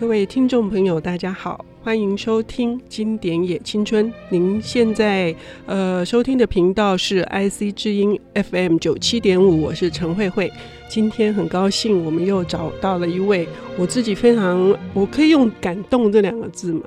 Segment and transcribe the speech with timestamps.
[0.00, 4.10] 各位听众朋友，大家好，欢迎收听《经典也青春》。
[4.30, 5.36] 您现在
[5.66, 10.50] 呃收听的频道是 IC 之音 FM 九七点五，我是陈慧慧。
[10.88, 13.46] 今天很高兴，我们又找到了一位
[13.76, 16.84] 我自己非常，我可以用感动这两个字嘛，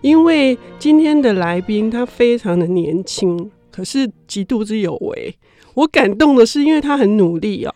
[0.00, 5.34] 因为今天的来宾他非常的年轻，可是极度之有为。
[5.74, 7.74] 我感动的是，因为他很努力啊。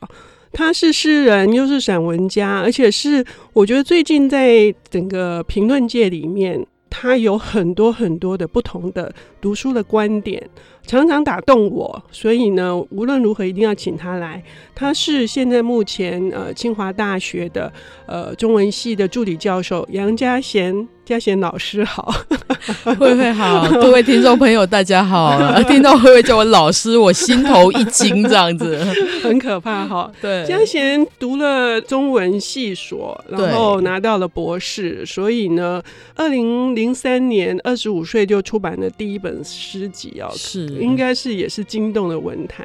[0.53, 10.47] 他是诗人，又是散文家，而且是我觉得最近在整个评论界里面，他有很多很多的不同的读书的观点，
[10.87, 12.03] 常常打动我。
[12.11, 14.43] 所以呢，无论如何一定要请他来。
[14.75, 17.73] 他是现在目前呃清华大学的
[18.07, 20.87] 呃中文系的助理教授杨家贤。
[21.05, 22.15] 佳娴老师好，
[22.97, 25.37] 慧慧好，各位听众朋友大家好。
[25.69, 28.79] 听到慧慧叫我老师，我心头一惊，这样子
[29.21, 30.09] 很可怕哈。
[30.21, 35.83] 对，嘉贤读了中文系所，然后拿到了博士，所以呢，
[36.15, 42.65] 二零零三年二十五岁就出版了第一本诗集哦，是应该是也是惊动了文坛。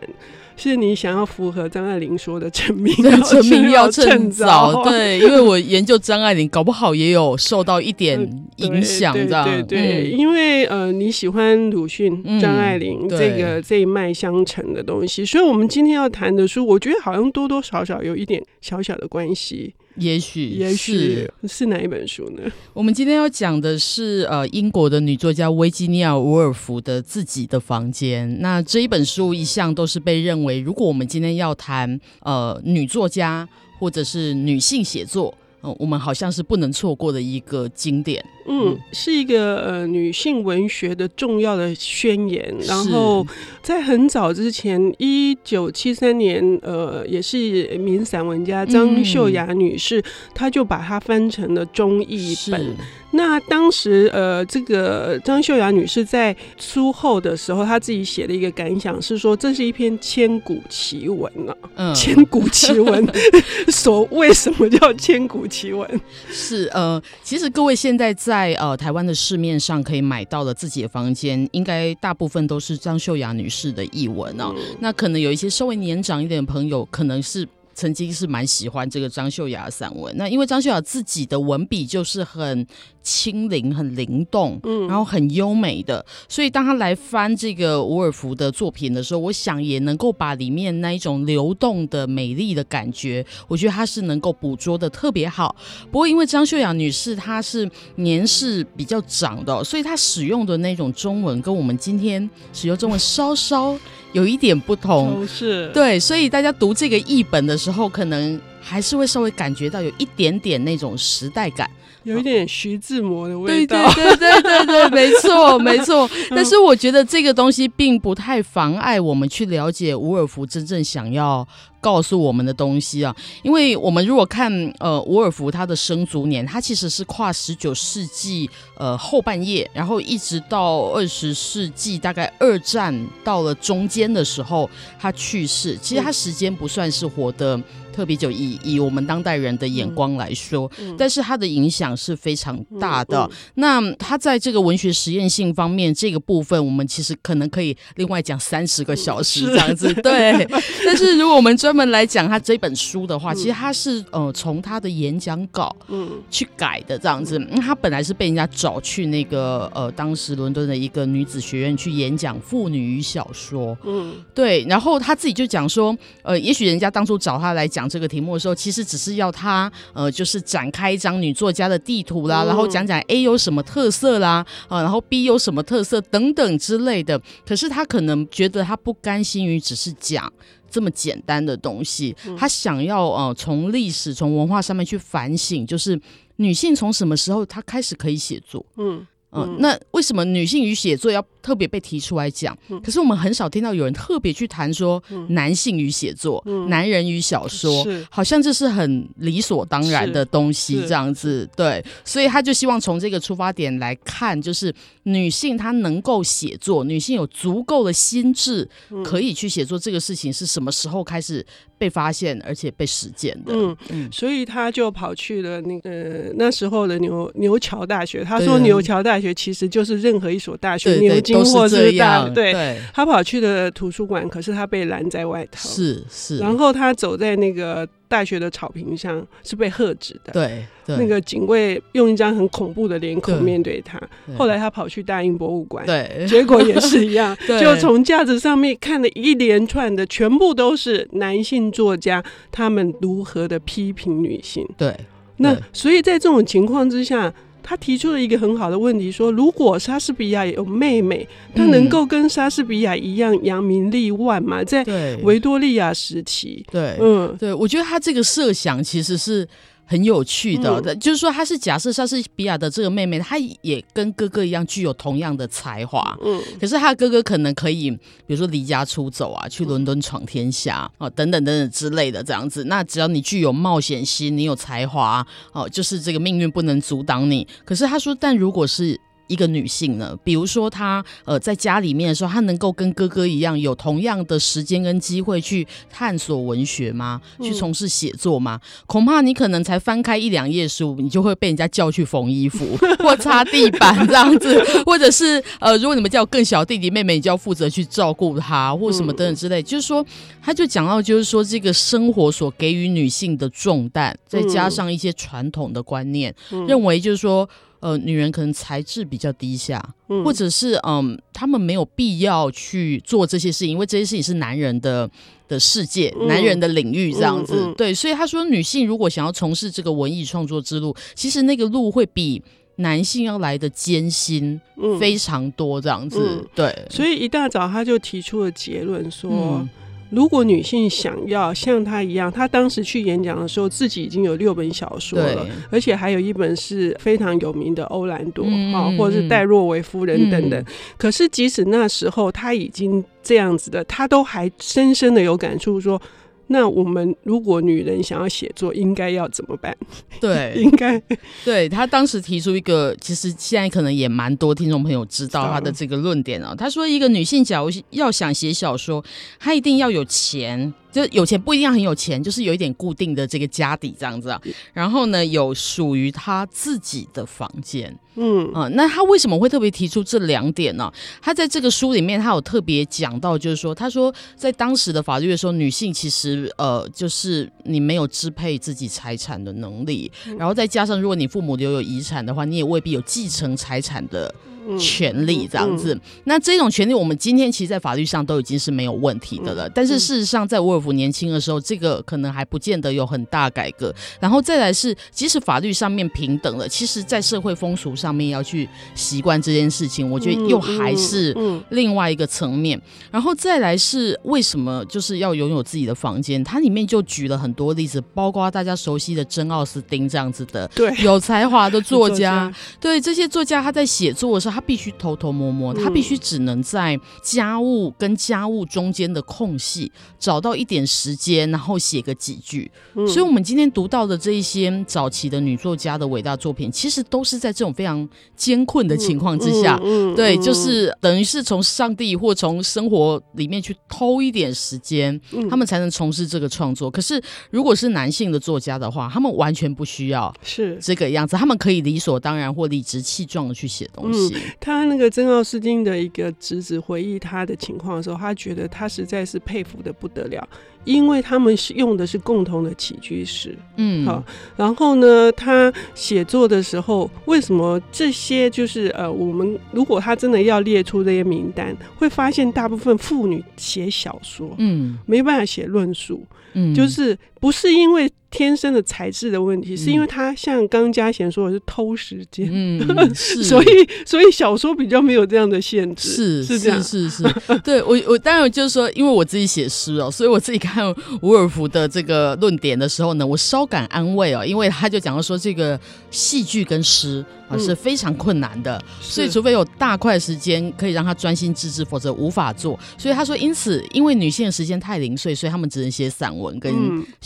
[0.60, 2.92] 是你想要符合张爱玲说的成名，
[3.30, 4.84] 成名要趁早。
[4.84, 9.46] 对，因为我研究张爱玲，搞不好也有受到一点影响，这样。
[9.46, 19.74] 对对，对，因为呃你喜欢鲁迅、张爱玲这个这一脉相承的东西，所以我们今天要谈的书，我觉得好像多多少少有一点小小的关系。
[19.96, 22.44] 也许也许是哪一本书呢？
[22.74, 28.30] 我们今天要讲的是呃英国的女作家维吉尼亚·伍尔夫的《自己的房间》。
[28.40, 35.34] 那这一本书一向都是被认为，如果我们今天要谈呃女作家或者是女性写作。
[35.62, 42.56] 哦我们好像是不能错过的一个经典，嗯，是一个呃女性文学的重要的宣言。
[42.68, 43.26] 然后
[43.62, 52.76] 在很早之前，一九七三年，呃，也是一名散文家张秀雅女士，嗯，她就把它翻成了中译本。
[53.12, 61.56] 那当时，呃，这个张秀雅女士在书后的时候，她自己写的一个感想是说，这是一篇千古奇文啊。
[61.76, 63.08] 嗯，千古奇文，
[63.72, 65.90] 所为什么叫千古奇文？
[66.30, 74.54] 是呃，其实各位现在在呃台湾的市面上可以买到的自己的房间，应该大部分都是张秀雅女士的译文哦。
[74.56, 74.76] 嗯。
[74.80, 77.48] 那可能有一些稍微年长一点的朋友，可能是。
[77.78, 82.66] 曾经是蛮喜欢这个张秀雅的散文，那因为张秀雅自己的文笔就是很
[83.04, 95.56] 轻灵、很灵动，嗯，然后很优美的，所以当他来翻这个伍尔夫的作品的时候，我想也能够把里面那一种流动的美丽的感觉，我觉得他是能够捕捉的特别好。
[95.92, 103.78] 不过因为张秀雅女士她是年事比较长的，所以她使用的那种中文跟我们今天使用中文稍稍。
[104.14, 111.70] 有一点不同，是对，所以大家读这个译本的时候，可能还是会稍微感觉到有一点点那种时代感，
[112.04, 113.78] 有一点徐志摩的味道。
[113.94, 116.10] 对对对对对对， 没错没错。
[116.30, 121.48] 但是我觉得这个东西并不太妨碍我们去了解伍尔夫真正想要
[121.80, 137.62] 告诉我们的东西啊，因为我们如果看呃伍尔夫他的生卒年，他其实是跨十九世纪呃后半叶，然后一直到二十世纪大概二战到了中间的时候他去世，其实他时间不算是活的
[137.94, 143.28] 特别久，以以我们当代人的眼光来说，但是他的影响是非常大的。
[143.56, 150.48] 那他在这个文学实验性方面这个部分，我们其实可能可以另外讲三十个小时这样子， 对。
[150.86, 157.38] 但是如果我们专门来讲他这本书的话，其实他是呃从他的演讲稿嗯去改的这样子。
[157.40, 163.78] 嗯，他本来是被人家找去那个呃当时伦敦的一个女子学院去演讲妇女与小说。
[163.84, 164.66] 嗯，对。
[164.70, 177.22] 然后他自己就讲说，呃，也许人家当初找他来讲这个题目的时候，其实只是要他呃就是展开一张女作家的地图啦，然后讲讲 A 有什么特色啦，呃，然后 B 有什么特色等等之类的。
[177.46, 180.32] 可是他可能觉得他不甘心于只是讲。
[180.78, 186.00] 这么简单的东西，他想要呃从历史、从文化上面去反省，就是
[186.36, 188.64] 女性从什么时候她开始可以写作？
[188.76, 201.50] 嗯嗯、呃，那为什么女性与写作要特别被提出来讲，可是我们很少听到有人特别去谈说男性与写作、嗯、男人与小说，好像这是很理所当然的东西这样子。
[201.56, 204.74] 对，所以他就希望从这个出发点来看，就是
[205.04, 208.68] 女性她能够写作，女性有足够的心智
[209.06, 211.46] 可以去写作这个事情是什么时候开始
[211.78, 213.54] 被发现而且被实践的？
[213.54, 213.78] 嗯。
[213.88, 221.37] 嗯，所以他就跑去了那个那时候的牛牛桥大学，他说牛桥大学其实就是任何一所大学，牛津。
[221.44, 234.00] 是大对，对，他跑去的图书馆，可是他被拦在外头，是是，然后他走在那个大学的草坪上，是被喝止的，对，对，那个警卫用一张很恐怖的脸孔面对他。
[234.26, 234.36] 对。
[234.36, 244.96] 后来他跑去大英博物馆，对，结果也是一样， 就从架子上面看了一连串的，全部都是男性作家他们如何的批评女性，对。
[245.40, 247.32] 那所以在这种情况之下，
[247.68, 254.64] 他提出了一个很好的问题，说如果莎士比亚有妹妹，她能够跟莎士比亚一样扬名立万吗？
[254.64, 254.86] 在
[255.24, 259.46] 维多利亚时期，对，嗯，对，我觉得他这个设想其实是。
[259.88, 272.66] 很有趣的，嗯、就是说他是假设莎士比亚的这个妹妹，她也跟哥哥一样具有同样的才华，嗯，可是他哥哥可能可以，比如说离家出走啊，去伦敦闯天下啊，等等等等之类的这样子。
[272.66, 277.48] 那只要你具有冒险心，你有才华，哦，就是这个命运不能阻挡你。
[277.64, 287.22] 可是他说，但如果是一个女性呢，比如说她呃在家里面的时候，她能够跟哥哥一样有同样的时间跟机会去探索文学吗？
[287.42, 288.60] 去从事写作吗？
[288.64, 299.62] 嗯、恐怕你可能才翻开一两页书，你就会被人家叫去缝衣服 或擦地板这样子，或者是呃，如果你们叫更小弟弟妹妹，你就要负责去照顾他或什么等等之类。
[299.62, 300.06] 嗯、就是说，
[300.42, 307.48] 他就讲到，就是说这个生活所给予女性的重担，再加上一些传统的观念，嗯、认为就是说。
[307.80, 315.10] 呃，女人可能才智比较低下，嗯、或者是嗯，他们没有必要去做这些事情，因为这些事情是男人的
[315.48, 317.74] 的世界，嗯、男人的领域这样子。
[317.78, 322.42] 对，所以他说，女性如果想要从事这个文艺创作之路，其实那个路会比
[322.78, 324.60] 男性要来的艰辛
[325.00, 326.44] 非常多这样子。
[326.56, 329.68] 对，所以一大早他就提出了结论说。
[330.12, 338.46] 嗯如果女性想要像她一样，她当时去演讲的时候，自己已经有六本小说了，而且还有一本是非常有名的《欧兰多》
[338.76, 340.60] 啊、嗯，或者是戴若维夫人等等。
[340.60, 340.66] 嗯、
[340.98, 346.02] 可是即使那时候她已经这样子的，她都还深深的有感触说。
[346.48, 349.76] 那我们如果女人想要写作，应该要怎么办？
[350.20, 351.02] 对， 应该
[351.44, 356.56] 对他当时提出一个，其实现在可能也蛮多听众朋友知道他的这个论点啊。
[356.56, 359.04] 他说，一个女性假如要想写小说，
[359.40, 360.74] 她一定要有钱。
[360.92, 364.42] 就有钱不一定要很有钱，就是有一点固定的这个家底这样子啊。
[364.74, 370.92] 然后呢，有属于他自己的房间，嗯啊、呃，那他为什么会特别提出这两点呢？
[371.22, 384.34] 他在这个书里面，他有特别讲到，就是说，他说在当时的法律的时候，女性其实呃，就是你没有支配自己财产的能力，然后再加上如果你父母留有遗产的话，你也未必有继承财产的。
[384.80, 389.68] 权利这样子，那这种权利我们今天其实，在法律上都已经是没有问题的了。
[389.68, 393.94] 嗯、但是事实上，在沃尔夫年轻的时候，这个可能还不见得有很大改革。
[394.20, 401.36] 然后再来是，即使法律上面平等了，其实在社会风俗上面要去习惯这件事情，我觉得又还是
[401.70, 402.82] 另外一个层面。
[403.12, 406.44] 然后再来是为什么就是要拥有自己的房间？
[406.44, 412.18] 它里面就举了很多例子，包括大家熟悉的珍奥斯汀这样子的，对，有才华的 作家。
[412.18, 414.57] 作家对这些作家，他在写作的时候。
[414.58, 422.72] 他必须偷偷摸摸，他必须只能在家务跟家务中间的空隙找到一点时间，然后写个几句。
[422.96, 429.80] 嗯、所以，我们今天读到的这一些早期的女作家的伟大作品，其实都是在这种非常艰困的情况之下，
[430.16, 436.90] 对，就是等于是从上帝或从生活里面去偷一点时间，嗯、他们才能从事这个创作。
[436.90, 437.22] 可是，
[437.52, 444.34] 如果是男性的作家的话，他们完全不需要是这个样子，他们可以理所当然或理直气壮的去写东西。
[444.34, 450.48] 嗯他那个珍奥斯汀的一个侄子回忆他的情况的时候，他觉得他实在是佩服的不得了，
[450.84, 454.24] 因为他们是用的是共同的起居室，嗯，好，
[454.56, 466.24] 然后呢，他写作的时候，为什么这些就是呃，我们如果他真的要列出这些名单，会发现大部分妇女写小说，嗯，没办法写论述，
[466.54, 468.12] 嗯，就是不是因为。
[468.30, 473.42] 天生的才智的问题，是因为他像刚嘉贤说的是偷时间，嗯，是。
[473.42, 473.68] 所以
[474.06, 477.24] 所以小说比较没有这样的限制，是是这样，是是。
[477.24, 485.80] 是， 对我我当然就是说，因为我自己写诗哦，所以我自己看伍尔夫的这个论点的时候呢，我稍感安慰哦，因为他就讲到说，这个
[486.12, 492.78] 戏剧跟诗啊是非常困难的，所以除非有大块时间可以让他专心致志，否则无法做。
[492.98, 496.74] 所以他说，因此因为女性的时间太零碎，所以他们只能写散文跟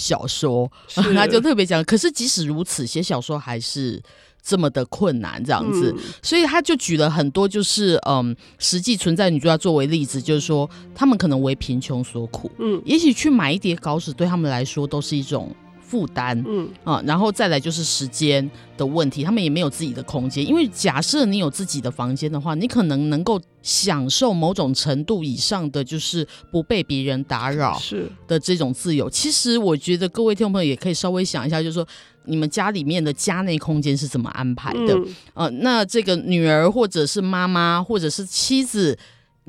[0.01, 0.70] 小说。
[1.13, 4.01] 他就特别讲，可是即使如此，写小说还是
[4.43, 15.55] 这么的困难，这样子，嗯、所以他就举了很多，就是嗯，实际存在女作家作为例子，就是说他们可能为贫穷所苦，嗯，也许去买一叠稿纸对他们来说都是一种
[15.91, 20.48] 负担，嗯啊，然后再来就是时间的问题，他们也没有自己的空间。
[20.48, 29.10] 因为假设你有自己的房间的话，你可能能够享受某种程度以上的，就是不被别人打扰是的这种自由。
[29.10, 31.86] 其实我觉得各位听众朋友也可以稍微想一下，就是说
[32.24, 34.95] 你们家里面的家内空间是怎么安排的？
[34.95, 38.98] 嗯、呃，那这个女儿或者是妈妈或者是妻子。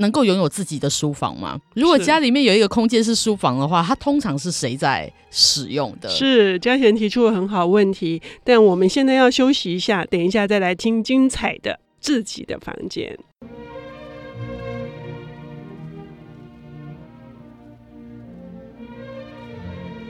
[0.02, 1.58] 能够拥有自己的书房吗？
[1.74, 6.08] 如果家里面有一个空间是书房的话，它通常是谁在使用的？
[6.10, 13.18] 是嘉贤提出了很好问题，但我们现在要休息一下，等一下再来听精彩的自己的房间。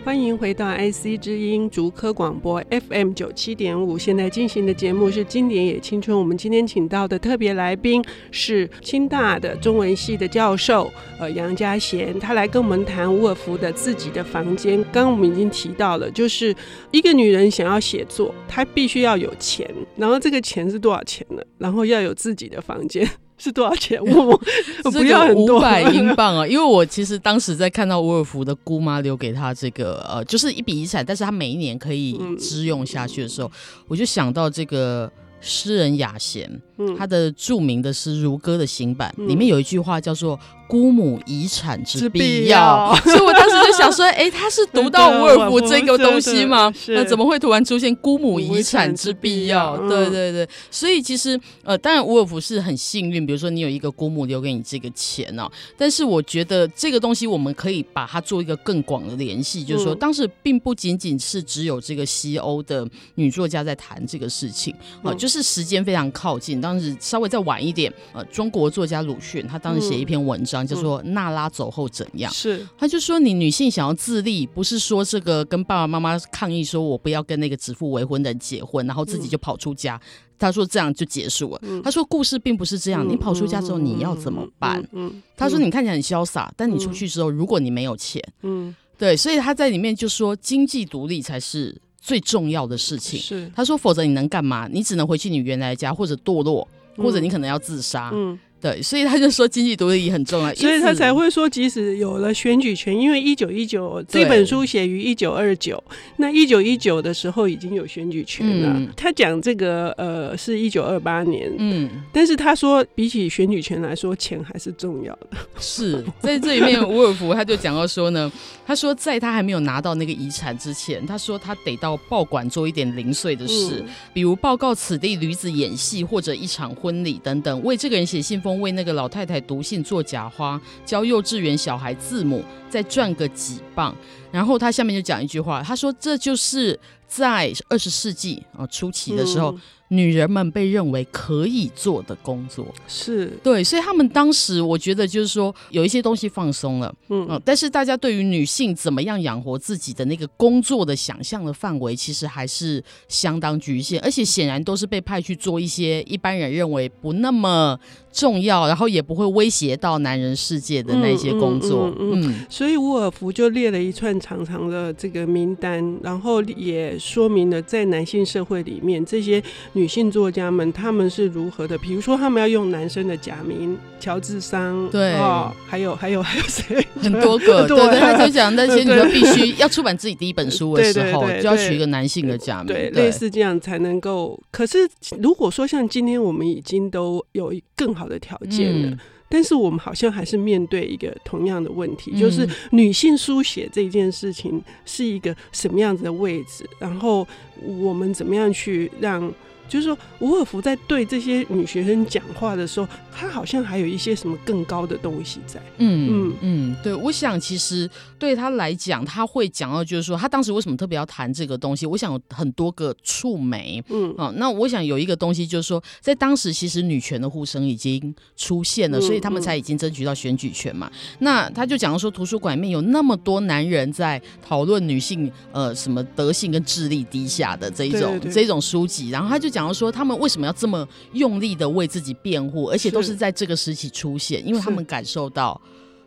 [0.04, 6.14] 欢迎回到 IC 之音竹科广播 FM 九七点五，现在进行的节目是《经典也青春》。
[6.18, 14.82] 我们今天请到的特别来宾是清大的中文系的教授，呃，杨嘉贤，他来跟我们谈伍尔夫的自己的房间。
[14.90, 16.52] 刚刚我们已经提到了，就是
[16.90, 21.40] 一个女人想要写作，她必须要有钱，然后这个钱是多少钱呢？
[21.58, 23.08] 然后要有自己的房间。
[23.42, 24.00] 是多少钱？
[24.04, 24.40] 我我
[24.92, 26.46] 不要很多，五百英镑啊！
[26.46, 33.52] 因为我其实当时在看到伍尔夫的姑妈留给他这个呃，就是一笔遗产，但是他每一年可以支用下去的时候，嗯、
[33.88, 36.48] 我就想到这个诗人雅贤，
[36.88, 40.38] 嗯、他的著名的是《如歌》的新版、嗯、里面有一句话叫做。
[40.68, 46.72] 姑母遗产之必要， 所以我当时就想说，哎、欸，他是读到伍尔夫这个东西吗？
[46.88, 49.76] 那怎么会突然出现姑母遗产之必要？
[49.86, 55.46] 对对对，所以其实呃，当然伍尔夫是很幸运，比如说你有一个姑母留给你这个钱哦。
[55.76, 70.66] 但是我觉得这个东西我们可以把它做一个更广的联系，就是说当时并不仅仅是只有这个西欧的女作家在谈这个事情啊，就是时间非常靠近，当时稍微再晚一点，呃，中国作家鲁迅他当时写一篇文章。
[70.72, 72.32] 叫做娜拉走后怎样？
[72.32, 80.00] 是，他就说你女性想要自立，不是说这个跟爸爸妈妈抗议说我不要跟那个指腹为婚的人结婚，然后自己就跑出家。
[80.38, 81.60] 他说这样就结束了。
[81.84, 84.82] 他说故事并不是这样，你跑出家之后你要怎么办？
[84.92, 93.18] 嗯他说你看起来很潇洒，但你出去之后，如果你没有钱，嗯，对，所以他在里面就说经济独立才是最重要的事情。
[93.18, 94.68] 是，他说否则你能干嘛？
[94.70, 98.10] 你只能回去你原来家，或者堕落，或者你可能要自杀。
[98.12, 98.38] 嗯。
[98.62, 105.82] 对，所以他就说经济独立很重要，所以他才会说，即使有了选举权，因为一九一九这本书写于一九二九，
[106.18, 108.68] 那一九一九的时候已经有选举权了。
[108.76, 115.36] 嗯、他讲这个呃是一九二八年，嗯，但是他说比起选举权来说，钱还是重要的。
[115.58, 118.30] 是在这里面，伍尔夫他就讲到说呢，
[118.64, 128.51] 他说在他还没有拿到那个遗产之前，他说他得到报馆做一点零碎的事，嗯、比如报告此地女子演戏或者一场婚礼等等，为这个人写信封。
[128.60, 133.94] 为那个老太太读信做假花，教幼稚园小孩字母，再赚个几磅。
[134.32, 139.52] 然后他下面就讲一句话，他说：“这就是在二十世纪啊初期的时候。
[139.52, 139.60] 嗯”
[139.92, 142.66] 女人们被认为可以做的工作。
[142.88, 143.26] 是。
[143.42, 157.78] 对，所以他们当时我觉得就是说有一些东西放松了，嗯，嗯，但是大家对于女性怎么样养活自己的那个工作的想象的范围，其实还是相当局限，而且显然都是被派去做一些一般人认为不那么
[158.10, 169.40] 重要，然后也不会威胁到男人世界的那些工作，嗯，嗯，嗯，嗯，所以伍尔夫就列了一串长长的这个名单，然后也说明了在男性社会里面这些
[169.74, 169.82] 女。
[169.92, 171.76] 性作家们他们是如何的？
[171.76, 176.82] 比如说，他们要用男生的假名，乔治桑，对，哦，还有还有还有谁？
[177.02, 184.40] 很多个，对， 对，他就讲那些女生必须要出版自己第一本书的时候， 就要取一个男性的假名，对，类似这样才能够。
[184.50, 184.78] 可是
[185.20, 188.96] 如果说像今天我们已经都有更好的条件了。
[189.32, 197.26] 嗯但是我们好像还是面对一个同样的问题，就是女性书写这件事情是一个什么样子的位置，然后
[197.64, 199.32] 我们怎么样去让。
[199.72, 205.58] 就是说，伍尔夫在对这些女学生讲话的时候，他好像还有一些什么更高的东西在。
[205.78, 207.88] 嗯嗯嗯，对，我想其实
[208.18, 211.86] 对他来讲，他会讲到，就是说，他当时为什么特别要谈这个东西？
[211.86, 213.82] 我想有很多个触媒。
[213.88, 220.92] 嗯啊，那我想有一个东西，就是说，在当时其实女权的呼声已经出现了，所以他们才已经争取到选举权嘛。
[221.20, 229.61] 那他就讲到说，图书馆里面有那么多男人在讨论女性呃什么德性跟智力低下的这一种这一种书籍，然后他就讲。
[229.62, 235.60] 然后说他们为什么要这么用力的为自己辩护，而且都是在这个时期出现，因为他们感受到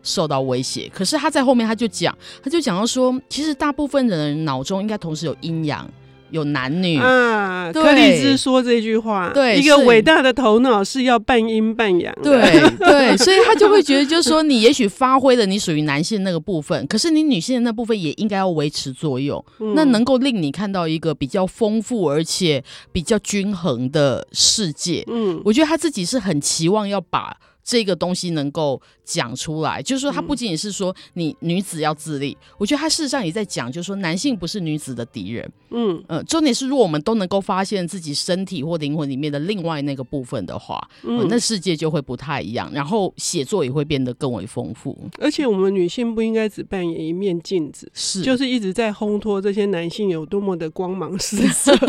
[0.03, 0.91] 受到威胁。
[0.93, 5.89] 可是他在后面他就讲，他就讲到说，其实大部分人脑中应该同时有阴阳
[6.32, 7.72] 有男女啊。
[7.74, 12.13] 柯立芝说这句话，对，一个伟大的头脑是要半阴半阳。
[12.22, 12.39] 对
[12.77, 25.03] 对，所以他就会觉得，就是说，你也许发挥了你属于男性那个部分， 可是你女性的那部分也应该要维持作用，嗯、那能够令你看到一个比较丰富而且比较均衡的世界。
[25.08, 27.36] 嗯，我觉得他自己是很期望要把。
[27.65, 35.51] 这个东西能够讲出来，就是说，它不仅仅是说你女子要自立，嗯、我觉得它事实上也在讲，就是说，男性不是女子的敌人。
[35.72, 44.95] 嗯呃，重点是，如果我们都能够发现自己身体或灵魂里面的另外那个部分的话，嗯、呃，那世界就会不太一样，然后写作也会变得更为丰富。
[45.19, 51.75] 而且，我们女性不应该只扮演一面镜子，是，就是一直在烘托这些男性有多么的光芒四射。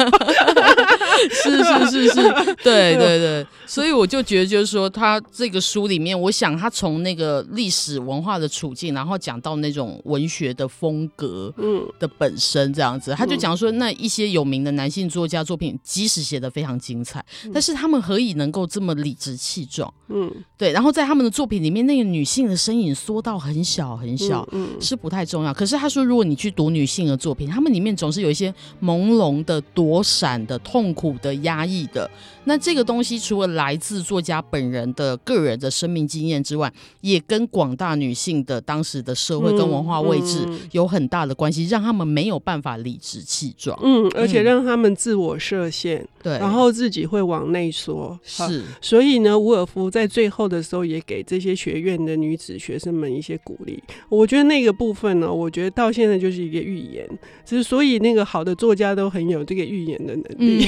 [1.30, 19.92] 是是是是，对对对， 所以我就觉得，就是说，他这个书里面，我想他从那个历史文化的处境，然后讲到那种文学的风格，嗯，的本身这样子，他就讲说，那一些有名的男性作家作品，即使写的非常精彩，但是他们何以能够这么理直气壮？
[20.08, 20.73] 嗯，对。
[20.73, 25.52] 然后在他们的作品里面，那个女性的身影缩到很小很小，嗯，是不太重要。
[25.52, 30.96] 可是他说，如果你去读女性的作品，他们里面总是有一些朦胧的、躲闪的、痛。
[30.96, 32.11] 苦的、压抑的，
[32.44, 43.79] 那这个东西除了来自作家本人的个人的生命经验之外，也跟广大女性的当时的社会跟文化位置有很大的关系，让他们没有办法理直气壮。
[43.83, 48.19] 嗯，而且让他们自我设限，对，然后自己会往内缩。
[48.23, 53.83] 是，所以呢，伍尔夫在最后的时候也给这些学院的女子学生们一些鼓励。
[54.09, 57.07] 我觉得那个部分呢，我觉得到现在就是一个预言。
[57.45, 60.67] 是所以那个好的作家都很有这个预言的能力。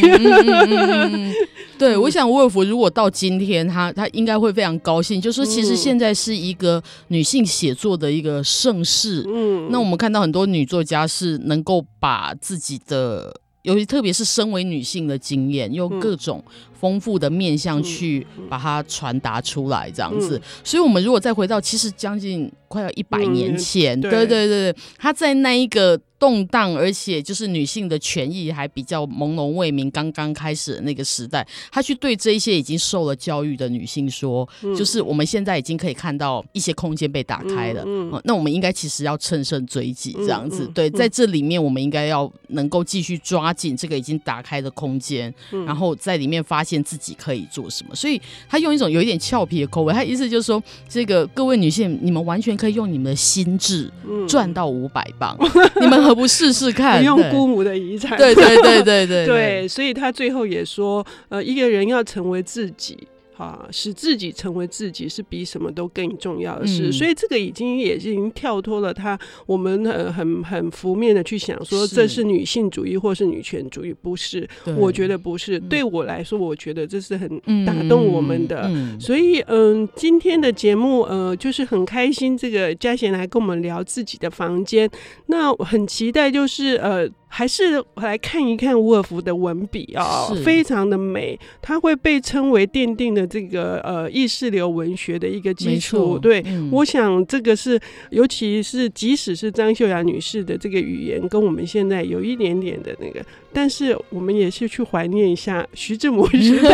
[1.77, 9.25] 对， 我想伍尔夫如果到今天，他他应该会非常高兴，就是说其实现在是一个女性写作的一个盛世。
[9.29, 16.43] 嗯，那我们看到很多女作家是能够把自己的，尤其特别是身为女性的经验，用各种
[16.79, 20.41] 丰富的面向去把它传达出来，这样子。
[20.63, 24.11] 所以，我们如果再回到，其实将近快要一百年前，对。
[24.11, 26.01] 对对对，他在那一个。
[26.19, 47.95] 动荡，而且就是女性的权益还比较朦胧未明，刚刚开始的那个时代，他去对这一些已经受了教育的女性说，嗯、就是我们现在已经可以看到一些空间被打开了，嗯，嗯，那我们应该其实要乘胜追击，这样子，对，在这里面我们应该要能够继续抓紧这个已经打开的空间，嗯、然后在里面发现自己可以做什么。
[47.95, 53.91] 所以他用一种有一点俏皮的口吻，他意思就是说，这个各位女性，你们完全可以用你们的心智
[54.27, 55.99] 赚到五百磅，嗯、 你们。
[56.09, 57.03] 何不试试看？
[57.05, 58.17] 用姑母的遗产。
[58.17, 62.97] 对对对对对 对，所以他最后也说，呃，一个人要成为自己。
[63.39, 74.49] 啊，使自己成为自己是比什么都更重要的事，嗯、所以这个已经也已经跳脱了他我们很很很负面的去想说这是女性主义或是女权主义，不是？
[74.77, 75.59] 我觉得不是。
[75.61, 77.29] 对我来说，我觉得这是很
[77.65, 78.69] 打动我们的。
[78.99, 84.91] 所以，嗯，今天的节目，呃，就是很开心，这个嘉贤来跟我们聊自己的房间。
[85.27, 87.09] 那很期待，就是呃。
[87.39, 96.19] 还是来看一看伍尔夫的文笔啊，是非常的美，它会被称为奠定了这个呃意识流文学的一个基础。
[96.19, 97.79] 对，嗯、我想这个是，
[98.11, 106.71] 尤其是即使是张秀雅女士的这个语言，跟我们现在有一点点的那个，但是我们也是去怀念一下徐志摩时代，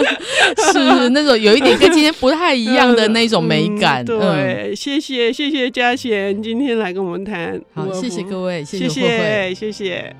[0.72, 4.02] 是那种有一点跟今天不太一样的那种美感。
[4.02, 7.60] 嗯、对，嗯、谢谢谢谢嘉贤今天来跟我们谈。
[7.74, 9.54] 好，谢谢各位，谢谢谢谢。
[9.54, 10.16] 谢谢谢，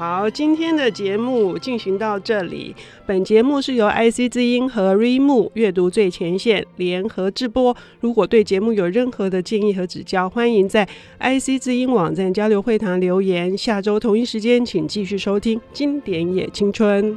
[0.00, 2.74] 好，今天的节目进行到这里。
[3.04, 7.76] 本节目是由 IC 之音和 Remo 阅读最前线联合制播。
[8.00, 13.54] 如果对节目有任何的建议和指教，欢迎在 IC 之音网站交流会堂留言。
[13.58, 17.12] 下周同一时间，请继续收听《经典也青春》。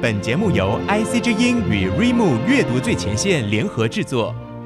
[0.00, 4.34] 本节目由 IC 之音与 Remo 阅读最前线联合制作，